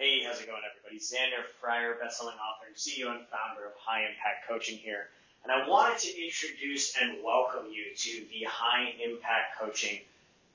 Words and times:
Hey, 0.00 0.22
how's 0.22 0.40
it 0.40 0.46
going, 0.46 0.62
everybody? 0.62 1.00
Xander 1.00 1.42
Fryer, 1.60 1.94
bestselling 1.94 2.38
author 2.38 2.68
and 2.68 2.76
CEO 2.76 3.10
and 3.10 3.26
founder 3.26 3.66
of 3.66 3.72
High 3.80 4.02
Impact 4.02 4.46
Coaching 4.46 4.78
here. 4.78 5.08
And 5.42 5.50
I 5.50 5.68
wanted 5.68 5.98
to 5.98 6.24
introduce 6.24 6.96
and 6.96 7.16
welcome 7.24 7.66
you 7.68 7.86
to 7.96 8.24
the 8.30 8.46
High 8.48 8.94
Impact 9.04 9.58
Coaching 9.58 9.98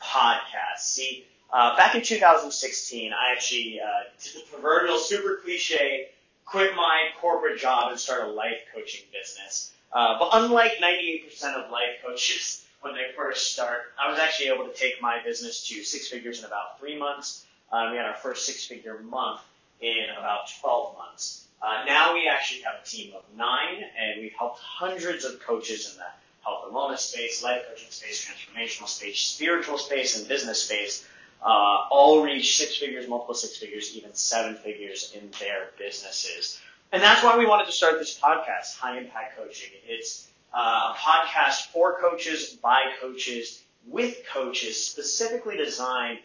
podcast. 0.02 0.78
See, 0.78 1.26
uh, 1.52 1.76
back 1.76 1.94
in 1.94 2.02
2016, 2.04 3.12
I 3.12 3.34
actually 3.34 3.82
uh, 3.82 4.04
did 4.24 4.36
the 4.36 4.46
proverbial 4.50 4.98
super 4.98 5.42
cliche, 5.44 6.12
quit 6.46 6.74
my 6.78 7.10
corporate 7.20 7.60
job 7.60 7.92
and 7.92 8.00
start 8.00 8.24
a 8.24 8.32
life 8.32 8.62
coaching 8.74 9.04
business. 9.12 9.74
Uh, 9.92 10.20
but 10.20 10.30
unlike 10.32 10.78
98% 10.82 11.44
of 11.56 11.70
life 11.70 12.00
coaches 12.02 12.64
when 12.80 12.94
they 12.94 13.08
first 13.14 13.52
start, 13.52 13.92
I 14.02 14.10
was 14.10 14.20
actually 14.20 14.48
able 14.48 14.70
to 14.70 14.74
take 14.74 15.02
my 15.02 15.22
business 15.22 15.68
to 15.68 15.84
six 15.84 16.08
figures 16.08 16.40
in 16.40 16.46
about 16.46 16.80
three 16.80 16.98
months 16.98 17.46
uh, 17.72 17.90
we 17.92 17.98
had 17.98 18.06
our 18.06 18.16
first 18.16 18.46
six-figure 18.46 19.00
month 19.00 19.42
in 19.82 20.06
about 20.18 20.50
12 20.62 20.98
months. 20.98 21.48
Uh, 21.62 21.84
now 21.86 22.14
we 22.14 22.28
actually 22.28 22.62
have 22.62 22.76
a 22.82 22.86
team 22.86 23.14
of 23.16 23.24
nine, 23.38 23.84
and 23.98 24.22
we've 24.22 24.34
helped 24.34 24.60
hundreds 24.60 25.26
of 25.26 25.40
coaches 25.40 25.92
in 25.92 25.98
the 25.98 26.06
health 26.44 26.66
and 26.66 26.76
wellness 26.76 27.00
space, 27.00 27.42
life 27.44 27.62
coaching 27.70 27.90
space, 27.90 28.26
transformational 28.26 28.88
space, 28.88 29.20
spiritual 29.20 29.78
space, 29.78 30.18
and 30.18 30.28
business 30.28 30.62
space, 30.64 31.06
uh, 31.42 31.88
all 31.92 32.24
reach 32.24 32.58
six 32.58 32.78
figures, 32.78 33.08
multiple 33.08 33.36
six 33.36 33.58
figures, 33.58 33.96
even 33.96 34.14
seven 34.14 34.56
figures 34.56 35.14
in 35.16 35.30
their 35.40 35.70
businesses. 35.78 36.60
And 36.92 37.02
that's 37.02 37.24
why 37.24 37.38
we 37.38 37.46
wanted 37.46 37.66
to 37.66 37.72
start 37.72 37.98
this 37.98 38.20
podcast, 38.20 38.78
High 38.78 39.00
Impact 39.00 39.38
Coaching. 39.38 39.70
It's 39.88 40.28
uh, 40.54 40.94
a 40.94 40.96
podcast 40.98 41.68
for 41.72 41.98
coaches, 42.00 42.58
by 42.62 42.84
coaches, 43.02 43.62
with 43.88 44.26
coaches, 44.32 44.86
specifically 44.86 45.58
designed 45.58 46.20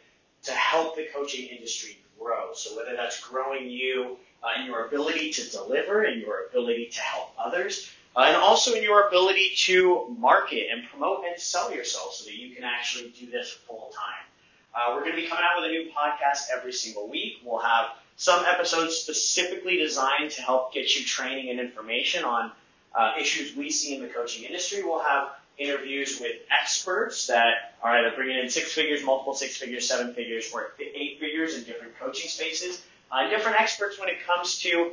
to 0.48 0.54
help 0.54 0.96
the 0.96 1.06
coaching 1.14 1.46
industry 1.46 1.98
grow. 2.18 2.52
So 2.54 2.76
whether 2.76 2.96
that's 2.96 3.20
growing 3.20 3.70
you 3.70 4.16
uh, 4.42 4.60
in 4.60 4.66
your 4.66 4.86
ability 4.86 5.32
to 5.32 5.50
deliver 5.50 6.02
and 6.02 6.20
your 6.20 6.46
ability 6.50 6.90
to 6.94 7.00
help 7.00 7.32
others, 7.38 7.90
uh, 8.16 8.24
and 8.26 8.36
also 8.36 8.74
in 8.74 8.82
your 8.82 9.08
ability 9.08 9.52
to 9.56 10.16
market 10.18 10.66
and 10.72 10.88
promote 10.88 11.24
and 11.24 11.40
sell 11.40 11.72
yourself 11.72 12.14
so 12.14 12.24
that 12.24 12.34
you 12.34 12.54
can 12.54 12.64
actually 12.64 13.10
do 13.18 13.30
this 13.30 13.50
full 13.66 13.92
time. 13.94 14.26
Uh, 14.74 14.94
we're 14.94 15.00
going 15.00 15.12
to 15.12 15.20
be 15.20 15.26
coming 15.26 15.44
out 15.44 15.60
with 15.60 15.70
a 15.70 15.72
new 15.72 15.90
podcast 15.90 16.46
every 16.54 16.72
single 16.72 17.08
week. 17.08 17.38
We'll 17.44 17.60
have 17.60 17.86
some 18.16 18.44
episodes 18.44 18.96
specifically 18.96 19.76
designed 19.76 20.30
to 20.32 20.42
help 20.42 20.72
get 20.72 20.96
you 20.96 21.04
training 21.04 21.50
and 21.50 21.60
information 21.60 22.24
on 22.24 22.52
uh, 22.94 23.12
issues 23.20 23.54
we 23.56 23.70
see 23.70 23.94
in 23.94 24.02
the 24.02 24.08
coaching 24.08 24.44
industry. 24.44 24.82
We'll 24.82 25.02
have 25.02 25.30
interviews 25.58 26.20
with 26.20 26.32
experts 26.50 27.26
that 27.26 27.74
are 27.82 27.98
either 27.98 28.14
bringing 28.16 28.38
in 28.38 28.48
six 28.48 28.72
figures, 28.72 29.04
multiple 29.04 29.34
six 29.34 29.56
figures, 29.56 29.88
seven 29.88 30.14
figures, 30.14 30.50
or 30.52 30.72
eight 30.80 31.18
figures 31.18 31.56
in 31.56 31.64
different 31.64 31.98
coaching 31.98 32.28
spaces, 32.28 32.82
uh, 33.10 33.28
different 33.28 33.60
experts 33.60 33.98
when 33.98 34.08
it 34.08 34.24
comes 34.26 34.58
to 34.60 34.92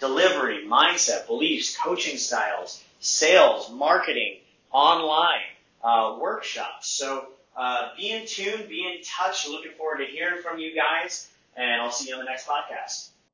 delivery, 0.00 0.64
mindset, 0.66 1.26
beliefs, 1.26 1.76
coaching 1.76 2.16
styles, 2.16 2.82
sales, 3.00 3.70
marketing, 3.70 4.38
online, 4.72 5.42
uh, 5.82 6.16
workshops. 6.20 6.88
So 6.88 7.28
uh, 7.56 7.90
be 7.96 8.10
in 8.10 8.26
tune, 8.26 8.66
be 8.68 8.86
in 8.86 9.02
touch. 9.04 9.48
Looking 9.48 9.72
forward 9.72 9.98
to 9.98 10.06
hearing 10.06 10.42
from 10.42 10.58
you 10.58 10.74
guys, 10.74 11.28
and 11.56 11.80
I'll 11.80 11.92
see 11.92 12.08
you 12.08 12.14
on 12.14 12.20
the 12.20 12.30
next 12.30 12.46
podcast. 12.46 13.10